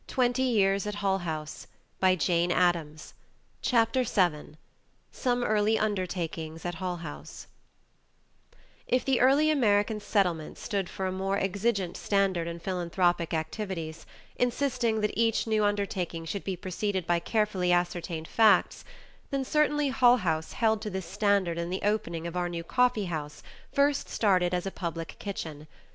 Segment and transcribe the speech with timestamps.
[0.07, 1.29] 128 153.
[1.31, 1.69] [Editor:
[2.01, 3.13] Mary Mark Ockerbloom]
[3.61, 4.57] CHAPTER VII
[5.11, 7.45] SOME EARLY UNDERTAKINGS AT HULL HOUSE
[8.87, 15.01] If the early American Settlements stood for a more exigent standard in philanthropic activities, insisting
[15.01, 18.83] that each new undertaking should be preceded by carefully ascertained facts,
[19.29, 23.05] then certainly Hull House held to this standard in the opening of our new coffee
[23.05, 25.67] house first started as a public kitchen.